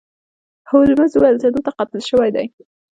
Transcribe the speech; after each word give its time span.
هولمز 0.69 1.11
وویل 1.13 1.37
چې 1.41 1.47
دلته 1.53 1.71
قتل 1.77 1.99
شوی 2.09 2.29
دی. 2.35 2.45